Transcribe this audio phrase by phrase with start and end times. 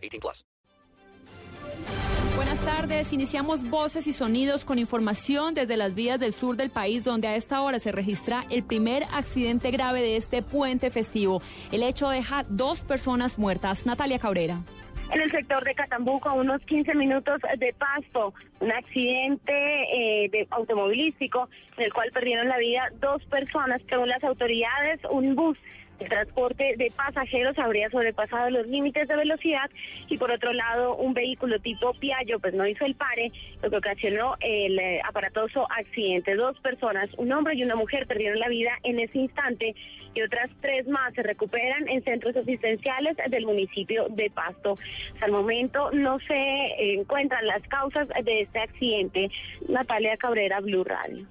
[0.00, 0.44] 18 plus.
[2.36, 3.12] Buenas tardes.
[3.12, 7.36] Iniciamos voces y sonidos con información desde las vías del sur del país, donde a
[7.36, 11.42] esta hora se registra el primer accidente grave de este puente festivo.
[11.70, 13.84] El hecho deja dos personas muertas.
[13.84, 14.62] Natalia Cabrera
[15.12, 20.46] en el sector de Catambuco, a unos 15 minutos de Pasto, un accidente eh, de
[20.50, 25.58] automovilístico en el cual perdieron la vida dos personas, según las autoridades, un bus
[26.00, 29.70] el transporte de pasajeros habría sobrepasado los límites de velocidad
[30.08, 33.30] y por otro lado un vehículo tipo Piaggio pues no hizo el pare,
[33.62, 36.34] lo que ocasionó el eh, aparatoso accidente.
[36.34, 39.74] Dos personas, un hombre y una mujer perdieron la vida en ese instante
[40.14, 44.76] y otras tres más se recuperan en centros asistenciales del municipio de Pasto.
[45.14, 49.30] Hasta el momento no se encuentran las causas de este accidente.
[49.68, 51.26] Natalia Cabrera, Blue Radio.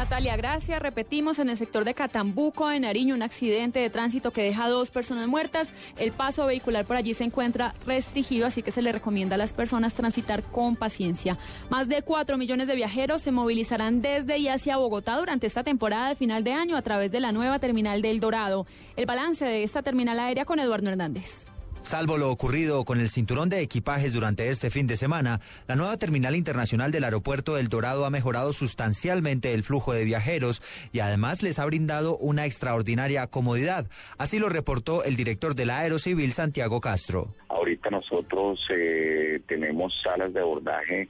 [0.00, 0.80] Natalia, gracias.
[0.80, 4.90] Repetimos, en el sector de Catambuco, en Nariño, un accidente de tránsito que deja dos
[4.90, 5.74] personas muertas.
[5.98, 9.52] El paso vehicular por allí se encuentra restringido, así que se le recomienda a las
[9.52, 11.36] personas transitar con paciencia.
[11.68, 16.08] Más de cuatro millones de viajeros se movilizarán desde y hacia Bogotá durante esta temporada
[16.08, 18.66] de final de año a través de la nueva terminal del Dorado.
[18.96, 21.49] El balance de esta terminal aérea con Eduardo Hernández.
[21.82, 25.96] Salvo lo ocurrido con el cinturón de equipajes durante este fin de semana, la nueva
[25.96, 31.42] terminal internacional del aeropuerto El Dorado ha mejorado sustancialmente el flujo de viajeros y además
[31.42, 33.86] les ha brindado una extraordinaria comodidad.
[34.18, 37.34] Así lo reportó el director del Aerocivil, Santiago Castro.
[37.48, 41.08] Ahorita nosotros eh, tenemos salas de abordaje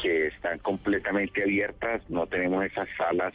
[0.00, 3.34] que están completamente abiertas, no tenemos esas salas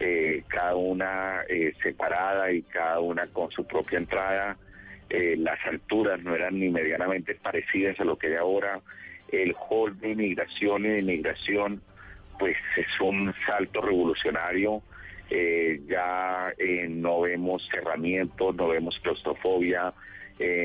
[0.00, 4.56] eh, cada una eh, separada y cada una con su propia entrada
[5.10, 8.80] eh, las alturas no eran ni medianamente parecidas a lo que hay ahora,
[9.32, 11.82] el hall de inmigración y de inmigración
[12.38, 14.82] pues es un salto revolucionario,
[15.28, 19.92] eh, ya eh, no vemos cerramientos, no vemos claustrofobia,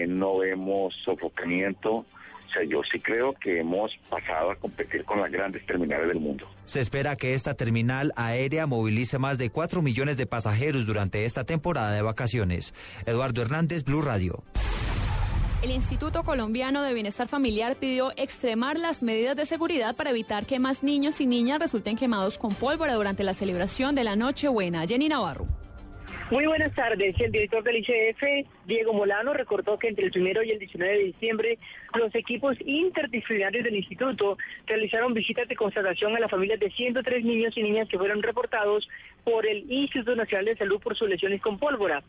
[0.07, 2.05] no vemos sofocamiento,
[2.53, 6.47] sea, yo sí creo que hemos pasado a competir con las grandes terminales del mundo.
[6.65, 11.43] Se espera que esta terminal aérea movilice más de 4 millones de pasajeros durante esta
[11.43, 12.73] temporada de vacaciones.
[13.05, 14.43] Eduardo Hernández, Blue Radio.
[15.63, 20.59] El Instituto Colombiano de Bienestar Familiar pidió extremar las medidas de seguridad para evitar que
[20.59, 24.85] más niños y niñas resulten quemados con pólvora durante la celebración de la Nochebuena.
[24.85, 25.62] Jenny Navarro.
[26.31, 27.15] Muy buenas tardes.
[27.19, 31.03] El director del ICF, Diego Molano, recordó que entre el primero y el 19 de
[31.03, 31.59] diciembre
[31.95, 37.57] los equipos interdisciplinarios del instituto realizaron visitas de constatación a las familias de 103 niños
[37.57, 38.87] y niñas que fueron reportados
[39.23, 42.03] por el Instituto Nacional de Salud por sus lesiones con pólvora.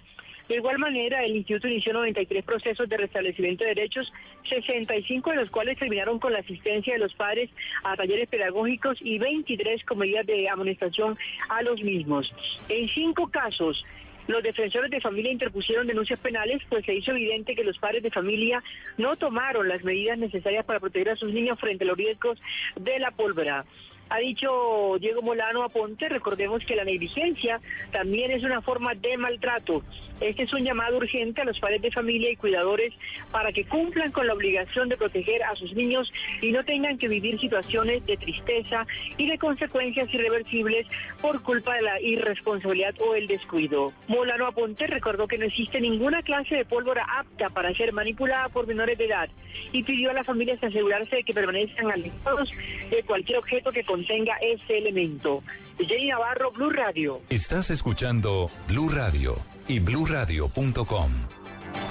[0.49, 4.13] De igual manera, el instituto inició 93 procesos de restablecimiento de derechos,
[4.49, 7.49] 65 de los cuales terminaron con la asistencia de los padres
[7.83, 11.17] a talleres pedagógicos y 23 con medidas de amonestación
[11.49, 12.31] a los mismos.
[12.69, 13.85] En cinco casos,
[14.27, 18.11] los defensores de familia interpusieron denuncias penales, pues se hizo evidente que los padres de
[18.11, 18.63] familia
[18.99, 22.39] no tomaron las medidas necesarias para proteger a sus niños frente a los riesgos
[22.77, 23.65] de la pólvora.
[24.11, 27.61] Ha dicho Diego Molano Aponte, recordemos que la negligencia
[27.91, 29.83] también es una forma de maltrato.
[30.21, 32.95] Este es un llamado urgente a los padres de familia y cuidadores
[33.33, 37.09] para que cumplan con la obligación de proteger a sus niños y no tengan que
[37.09, 40.87] vivir situaciones de tristeza y de consecuencias irreversibles
[41.21, 43.93] por culpa de la irresponsabilidad o el descuido.
[44.07, 48.69] Molano Aponte recordó que no existe ninguna clase de pólvora apta para ser manipulada por
[48.69, 49.29] menores de edad
[49.73, 52.51] y pidió a las familias asegurarse de que permanezcan alejados
[52.91, 54.04] de cualquier objeto que contenga
[54.41, 55.43] ese elemento.
[55.79, 57.21] Jenny Navarro, Blue Radio.
[57.31, 59.37] Estás escuchando Blue Radio
[59.69, 61.11] y bluradio.com.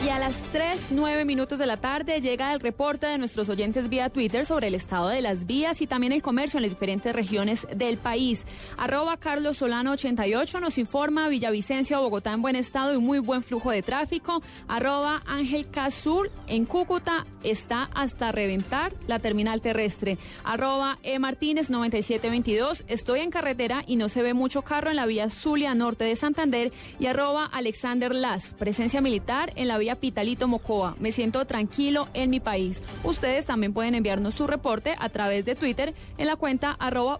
[0.03, 3.88] Y a las 3, 9 minutos de la tarde llega el reporte de nuestros oyentes
[3.88, 7.15] vía Twitter sobre el estado de las vías y también el comercio en las diferentes
[7.15, 8.44] regiones del país.
[8.75, 13.71] Arroba Carlos Solano 88 nos informa Villavicencio, Bogotá en buen estado y muy buen flujo
[13.71, 14.44] de tráfico.
[14.67, 20.17] Arroba Ángel Cazul en Cúcuta está hasta reventar la terminal terrestre.
[20.44, 25.06] Arroba E Martínez 9722 estoy en carretera y no se ve mucho carro en la
[25.06, 26.73] vía Zulia Norte de Santander.
[26.99, 30.95] Y arroba Alexander Las, presencia militar en la vía Pitalito Mocoa.
[31.00, 32.81] Me siento tranquilo en mi país.
[33.04, 37.19] Ustedes también pueden enviarnos su reporte a través de Twitter en la cuenta arroba.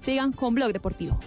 [0.00, 1.18] Sigan con Blog Deportivo.